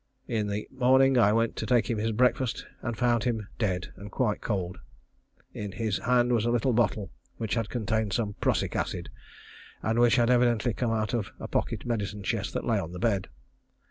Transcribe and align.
In 0.27 0.47
the 0.47 0.67
morning 0.71 1.19
I 1.19 1.31
went 1.31 1.51
in 1.51 1.55
to 1.57 1.67
take 1.67 1.87
him 1.87 1.99
his 1.99 2.11
breakfast, 2.11 2.65
and 2.81 2.97
found 2.97 3.23
him 3.23 3.47
dead 3.59 3.93
and 3.95 4.09
quite 4.09 4.41
cold. 4.41 4.79
In 5.53 5.73
his 5.73 5.99
hand 5.99 6.33
was 6.33 6.43
a 6.43 6.49
little 6.49 6.73
bottle 6.73 7.11
which 7.37 7.53
had 7.53 7.69
contained 7.69 8.17
prussic 8.41 8.75
acid, 8.75 9.11
and 9.83 9.99
which 9.99 10.15
had 10.15 10.31
evidently 10.31 10.73
come 10.73 10.89
out 10.91 11.13
of 11.13 11.29
a 11.39 11.47
pocket 11.47 11.85
medicine 11.85 12.23
chest 12.23 12.51
that 12.55 12.65
lay 12.65 12.79
on 12.79 12.93
the 12.93 12.97
bed. 12.99 13.27